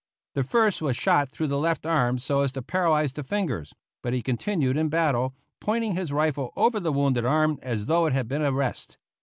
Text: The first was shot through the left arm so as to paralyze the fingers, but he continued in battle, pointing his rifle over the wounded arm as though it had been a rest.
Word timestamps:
The 0.33 0.43
first 0.43 0.81
was 0.81 0.97
shot 0.97 1.29
through 1.29 1.45
the 1.45 1.59
left 1.59 1.85
arm 1.85 2.17
so 2.17 2.41
as 2.41 2.51
to 2.53 2.63
paralyze 2.63 3.13
the 3.13 3.21
fingers, 3.23 3.75
but 4.01 4.13
he 4.13 4.23
continued 4.23 4.75
in 4.75 4.89
battle, 4.89 5.35
pointing 5.59 5.95
his 5.95 6.11
rifle 6.11 6.51
over 6.55 6.79
the 6.79 6.91
wounded 6.91 7.23
arm 7.23 7.59
as 7.61 7.85
though 7.85 8.07
it 8.07 8.13
had 8.13 8.27
been 8.27 8.41
a 8.41 8.51
rest. 8.51 8.97